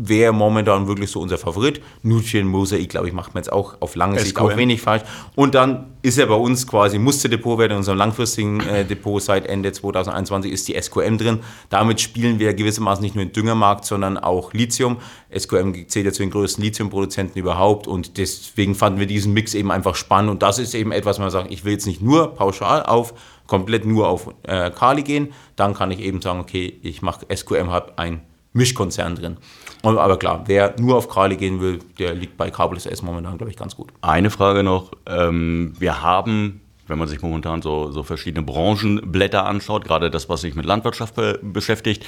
wäre 0.00 0.32
momentan 0.32 0.86
wirklich 0.86 1.10
so 1.10 1.20
unser 1.20 1.38
Favorit. 1.38 1.80
Nutrien 2.02 2.46
Mosaik, 2.46 2.88
glaube 2.88 3.08
ich, 3.08 3.12
macht 3.12 3.34
man 3.34 3.42
jetzt 3.42 3.52
auch 3.52 3.76
auf 3.80 3.94
lange 3.94 4.18
Sicht 4.18 4.38
auch 4.38 4.56
wenig 4.56 4.80
falsch. 4.80 5.02
Und 5.34 5.54
dann 5.54 5.86
ist 6.02 6.18
er 6.18 6.26
bei 6.26 6.34
uns 6.34 6.66
quasi 6.66 6.98
Musterdepot, 6.98 7.60
in 7.60 7.72
unserem 7.72 7.98
langfristigen 7.98 8.60
äh, 8.60 8.84
Depot 8.84 9.20
seit 9.20 9.46
Ende 9.46 9.72
2021 9.72 10.52
ist 10.52 10.68
die 10.68 10.80
SQM 10.80 11.18
drin. 11.18 11.40
Damit 11.70 12.00
spielen 12.00 12.38
wir 12.38 12.54
gewissermaßen 12.54 13.02
nicht 13.02 13.14
nur 13.14 13.24
den 13.24 13.32
Düngermarkt, 13.32 13.84
sondern 13.84 14.16
auch 14.16 14.52
Lithium. 14.52 14.98
SQM 15.36 15.88
zählt 15.88 16.06
ja 16.06 16.12
zu 16.12 16.22
den 16.22 16.30
größten 16.30 16.62
Lithiumproduzenten 16.62 17.40
überhaupt 17.40 17.86
und 17.86 18.16
deswegen 18.16 18.74
fanden 18.74 19.00
wir 19.00 19.06
diesen 19.06 19.32
Mix 19.32 19.54
eben 19.54 19.70
einfach 19.70 19.94
spannend. 19.96 20.30
Und 20.30 20.42
das 20.42 20.58
ist 20.58 20.74
eben 20.74 20.92
etwas, 20.92 21.18
man 21.18 21.30
sagt, 21.30 21.50
ich 21.50 21.64
will 21.64 21.72
jetzt 21.72 21.86
nicht 21.86 22.00
nur 22.00 22.34
pauschal 22.34 22.84
auf 22.84 23.14
komplett 23.48 23.84
nur 23.84 24.08
auf 24.08 24.32
äh, 24.44 24.70
Kali 24.70 25.02
gehen, 25.02 25.32
dann 25.56 25.74
kann 25.74 25.90
ich 25.90 26.00
eben 26.00 26.22
sagen, 26.22 26.38
okay, 26.38 26.78
ich 26.82 27.02
mache 27.02 27.26
SQM, 27.34 27.70
habe 27.70 27.98
ein 27.98 28.20
Mischkonzern 28.58 29.14
drin. 29.14 29.38
Aber 29.82 30.18
klar, 30.18 30.42
wer 30.46 30.74
nur 30.78 30.96
auf 30.96 31.08
Kali 31.08 31.36
gehen 31.36 31.60
will, 31.60 31.78
der 31.98 32.14
liegt 32.14 32.36
bei 32.36 32.50
Kabel 32.50 32.76
S 32.76 33.02
momentan, 33.02 33.38
glaube 33.38 33.50
ich, 33.50 33.56
ganz 33.56 33.76
gut. 33.76 33.92
Eine 34.02 34.28
Frage 34.30 34.62
noch. 34.62 34.90
Ähm, 35.06 35.72
wir 35.78 36.02
haben 36.02 36.60
wenn 36.88 36.98
man 36.98 37.08
sich 37.08 37.22
momentan 37.22 37.62
so, 37.62 37.90
so 37.90 38.02
verschiedene 38.02 38.44
Branchenblätter 38.44 39.46
anschaut, 39.46 39.84
gerade 39.84 40.10
das, 40.10 40.28
was 40.28 40.40
sich 40.40 40.54
mit 40.54 40.64
Landwirtschaft 40.64 41.14
be 41.14 41.38
beschäftigt, 41.42 42.04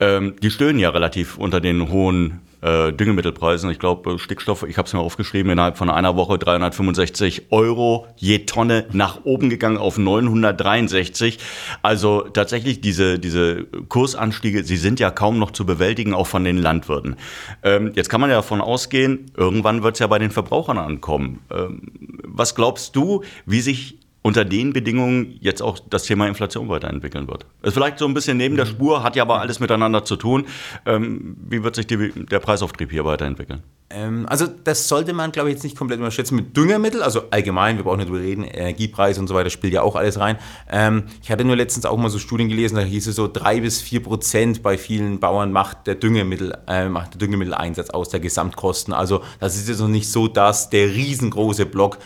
ähm, 0.00 0.34
die 0.42 0.50
stöhnen 0.50 0.78
ja 0.78 0.90
relativ 0.90 1.38
unter 1.38 1.60
den 1.60 1.90
hohen 1.90 2.40
äh, 2.62 2.92
Düngemittelpreisen. 2.92 3.70
Ich 3.70 3.78
glaube, 3.78 4.18
Stickstoff, 4.18 4.62
ich 4.62 4.78
habe 4.78 4.86
es 4.86 4.92
mir 4.92 5.00
aufgeschrieben, 5.00 5.50
innerhalb 5.52 5.76
von 5.76 5.90
einer 5.90 6.16
Woche 6.16 6.38
365 6.38 7.50
Euro 7.50 8.06
je 8.16 8.40
Tonne 8.40 8.86
nach 8.92 9.24
oben 9.24 9.50
gegangen 9.50 9.76
auf 9.76 9.98
963. 9.98 11.38
Also 11.82 12.20
tatsächlich 12.20 12.80
diese, 12.80 13.18
diese 13.18 13.64
Kursanstiege, 13.88 14.64
sie 14.64 14.76
sind 14.76 15.00
ja 15.00 15.10
kaum 15.10 15.38
noch 15.38 15.50
zu 15.50 15.66
bewältigen, 15.66 16.14
auch 16.14 16.26
von 16.28 16.44
den 16.44 16.56
Landwirten. 16.56 17.16
Ähm, 17.62 17.92
jetzt 17.94 18.08
kann 18.08 18.20
man 18.20 18.30
ja 18.30 18.36
davon 18.36 18.60
ausgehen, 18.60 19.32
irgendwann 19.36 19.82
wird 19.82 19.96
es 19.96 19.98
ja 19.98 20.06
bei 20.06 20.18
den 20.18 20.30
Verbrauchern 20.30 20.78
ankommen. 20.78 21.40
Ähm, 21.50 21.82
was 22.24 22.54
glaubst 22.54 22.94
du, 22.96 23.22
wie 23.44 23.60
sich 23.60 23.98
unter 24.22 24.44
den 24.44 24.72
Bedingungen 24.72 25.36
jetzt 25.40 25.60
auch 25.62 25.78
das 25.78 26.04
Thema 26.04 26.28
Inflation 26.28 26.68
weiterentwickeln 26.68 27.26
wird. 27.28 27.44
Ist 27.62 27.74
vielleicht 27.74 27.98
so 27.98 28.06
ein 28.06 28.14
bisschen 28.14 28.36
neben 28.36 28.56
der 28.56 28.66
mhm. 28.66 28.70
Spur, 28.70 29.02
hat 29.02 29.16
ja 29.16 29.24
aber 29.24 29.40
alles 29.40 29.60
miteinander 29.60 30.04
zu 30.04 30.16
tun. 30.16 30.46
Ähm, 30.86 31.36
wie 31.48 31.62
wird 31.64 31.74
sich 31.74 31.86
die, 31.88 32.12
der 32.26 32.38
Preisauftrieb 32.38 32.90
hier 32.90 33.04
weiterentwickeln? 33.04 33.62
Ähm, 33.90 34.26
also 34.28 34.46
das 34.46 34.88
sollte 34.88 35.12
man, 35.12 35.32
glaube 35.32 35.48
ich, 35.48 35.54
jetzt 35.54 35.64
nicht 35.64 35.76
komplett 35.76 35.98
unterschätzen 35.98 36.36
mit 36.36 36.56
Düngermittel, 36.56 37.02
also 37.02 37.24
allgemein, 37.30 37.76
wir 37.76 37.84
brauchen 37.84 37.98
nicht 37.98 38.08
drüber 38.08 38.20
reden, 38.20 38.44
Energiepreis 38.44 39.18
und 39.18 39.26
so 39.26 39.34
weiter 39.34 39.50
spielt 39.50 39.72
ja 39.72 39.82
auch 39.82 39.96
alles 39.96 40.18
rein. 40.18 40.38
Ähm, 40.70 41.04
ich 41.22 41.30
hatte 41.30 41.44
nur 41.44 41.56
letztens 41.56 41.84
auch 41.84 41.96
mal 41.96 42.08
so 42.08 42.18
Studien 42.18 42.48
gelesen, 42.48 42.76
da 42.76 42.82
hieß 42.82 43.08
es 43.08 43.16
so, 43.16 43.28
drei 43.28 43.60
bis 43.60 43.80
vier 43.80 44.02
Prozent 44.02 44.62
bei 44.62 44.78
vielen 44.78 45.20
Bauern 45.20 45.52
macht 45.52 45.86
der 45.86 45.96
Düngemittel, 45.96 46.56
äh, 46.68 46.88
macht 46.88 47.14
der 47.14 47.18
Düngemitteleinsatz 47.18 47.90
aus 47.90 48.08
der 48.08 48.20
Gesamtkosten. 48.20 48.94
Also 48.94 49.22
das 49.40 49.56
ist 49.56 49.68
jetzt 49.68 49.80
noch 49.80 49.88
nicht 49.88 50.10
so, 50.10 50.28
dass 50.28 50.70
der 50.70 50.88
riesengroße 50.88 51.66
Block 51.66 51.98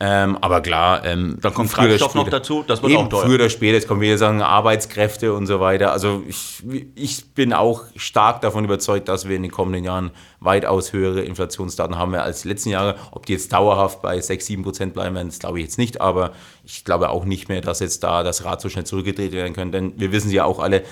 ähm, 0.00 0.38
aber 0.40 0.60
klar, 0.60 1.04
ähm, 1.04 1.38
dann 1.40 1.52
kommt 1.52 1.72
Treibstoff 1.72 2.14
noch 2.14 2.28
dazu, 2.28 2.64
das 2.64 2.80
wird 2.82 2.94
auch 2.94 3.08
teuer. 3.08 3.22
Früher 3.22 3.34
oder 3.34 3.50
später, 3.50 3.74
jetzt 3.74 3.88
kommen 3.88 4.00
wir 4.00 4.16
sagen 4.16 4.42
Arbeitskräfte 4.42 5.32
und 5.32 5.46
so 5.48 5.58
weiter. 5.58 5.90
Also 5.90 6.22
ich, 6.28 6.62
ich 6.94 7.34
bin 7.34 7.52
auch 7.52 7.82
stark 7.96 8.40
davon 8.40 8.64
überzeugt, 8.64 9.08
dass 9.08 9.28
wir 9.28 9.34
in 9.34 9.42
den 9.42 9.50
kommenden 9.50 9.82
Jahren 9.82 10.12
weitaus 10.38 10.92
höhere 10.92 11.22
Inflationsdaten 11.22 11.98
haben 11.98 12.12
wir 12.12 12.22
als 12.22 12.42
die 12.42 12.48
letzten 12.48 12.68
Jahre. 12.68 12.94
Ob 13.10 13.26
die 13.26 13.32
jetzt 13.32 13.52
dauerhaft 13.52 14.00
bei 14.00 14.20
6, 14.20 14.46
7 14.46 14.62
Prozent 14.62 14.94
bleiben 14.94 15.16
werden, 15.16 15.28
das 15.28 15.40
glaube 15.40 15.58
ich 15.58 15.64
jetzt 15.64 15.78
nicht. 15.78 16.00
Aber 16.00 16.30
ich 16.64 16.84
glaube 16.84 17.10
auch 17.10 17.24
nicht 17.24 17.48
mehr, 17.48 17.60
dass 17.60 17.80
jetzt 17.80 18.04
da 18.04 18.22
das 18.22 18.44
Rad 18.44 18.60
so 18.60 18.68
schnell 18.68 18.86
zurückgedreht 18.86 19.32
werden 19.32 19.52
könnte. 19.52 19.78
Denn 19.78 19.94
wir 19.96 20.12
wissen 20.12 20.30
ja 20.30 20.44
auch 20.44 20.60
alle, 20.60 20.84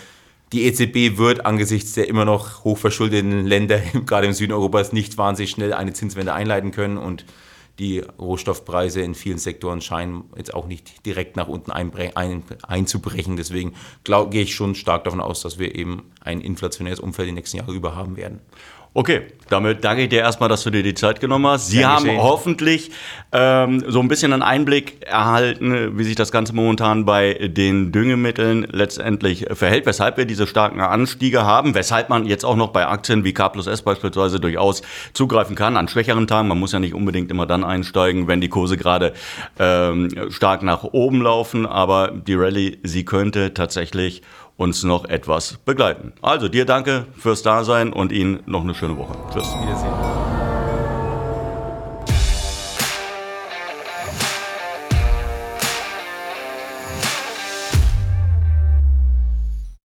die 0.53 0.65
EZB 0.65 1.17
wird 1.17 1.47
angesichts 1.47 1.93
der 1.93 2.09
immer 2.09 2.25
noch 2.25 2.65
hochverschuldeten 2.65 3.47
Länder, 3.47 3.79
gerade 4.07 4.27
im 4.27 4.33
Süden 4.33 4.53
Europas, 4.53 4.93
nicht 4.93 5.17
wahnsinnig 5.17 5.53
schnell 5.53 5.73
eine 5.73 5.93
Zinswende 5.93 6.33
einleiten 6.33 6.73
können. 6.73 6.99
Und 6.99 7.25
die 7.79 8.01
Rohstoffpreise 8.01 9.03
in 9.03 9.15
vielen 9.15 9.39
Sektoren 9.39 9.81
scheinen 9.81 10.25
jetzt 10.37 10.55
auch 10.55 10.67
nicht 10.67 11.05
direkt 11.05 11.37
nach 11.37 11.49
unten 11.49 11.71
ein, 11.71 11.93
einzubrechen. 12.67 13.37
Deswegen 13.37 13.75
gehe 14.05 14.43
ich 14.43 14.55
schon 14.55 14.75
stark 14.75 15.05
davon 15.05 15.21
aus, 15.21 15.43
dass 15.43 15.59
wir 15.59 15.75
eben 15.75 16.11
ein 16.21 16.41
inflationäres 16.41 17.01
Umfeld 17.01 17.29
die 17.29 17.33
nächsten 17.33 17.59
Jahre 17.59 17.73
über 17.73 17.95
haben 17.95 18.17
werden. 18.17 18.41
Okay, 18.99 19.25
damit 19.51 19.85
danke 19.85 20.05
ich 20.05 20.09
dir 20.09 20.21
erstmal, 20.21 20.49
dass 20.49 20.65
du 20.65 20.71
dir 20.71 20.83
die 20.83 20.95
Zeit 20.95 21.21
genommen 21.21 21.47
hast. 21.47 21.69
Sie 21.69 21.85
haben 21.85 22.09
hoffentlich 22.17 22.91
ähm, 23.31 23.85
so 23.87 24.01
ein 24.01 24.09
bisschen 24.09 24.33
einen 24.33 24.41
Einblick 24.41 25.07
erhalten, 25.07 25.99
wie 25.99 26.05
sich 26.05 26.15
das 26.15 26.33
Ganze 26.33 26.55
momentan 26.55 27.05
bei 27.05 27.35
den 27.35 27.93
Düngemitteln 27.93 28.67
letztendlich 28.71 29.49
verhält, 29.53 29.85
weshalb 29.85 30.17
wir 30.17 30.25
diese 30.25 30.47
starken 30.47 30.81
Anstiege 30.81 31.45
haben, 31.45 31.75
weshalb 31.75 32.09
man 32.09 32.25
jetzt 32.25 32.47
auch 32.47 32.57
noch 32.57 32.69
bei 32.69 32.87
Aktien 32.87 33.23
wie 33.23 33.35
K 33.35 33.51
plus 33.51 33.67
S 33.67 33.83
beispielsweise 33.83 34.41
durchaus 34.41 34.81
zugreifen 35.13 35.57
kann 35.57 35.77
an 35.77 35.89
schwächeren 35.89 36.27
Tagen. 36.27 36.49
Man 36.49 36.59
muss 36.59 36.73
ja 36.73 36.79
nicht 36.79 36.95
unbedingt 36.95 37.31
immer 37.31 37.45
dann 37.45 37.65
einsteigen, 37.65 38.29
wenn 38.29 38.41
die 38.41 38.49
Kurse 38.49 38.79
gerade 38.79 39.13
ähm, 39.59 40.09
stark 40.31 40.63
nach 40.63 40.85
oben 40.85 41.21
laufen, 41.21 41.67
aber 41.67 42.13
die 42.13 42.35
Rallye, 42.35 42.79
sie 42.83 43.05
könnte 43.05 43.53
tatsächlich 43.53 44.23
uns 44.57 44.83
noch 44.83 45.05
etwas 45.05 45.59
begleiten. 45.65 46.13
Also 46.23 46.49
dir 46.49 46.65
danke 46.65 47.07
fürs 47.17 47.43
Dasein 47.43 47.93
und 47.93 48.13
Ihnen 48.13 48.41
noch 48.47 48.63
eine 48.63 48.75
schöne 48.75 48.97
Woche. 48.97 49.15
Tschüss. 49.33 49.47
Wiedersehen. 49.63 50.36